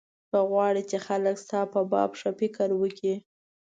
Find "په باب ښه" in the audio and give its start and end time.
1.73-2.31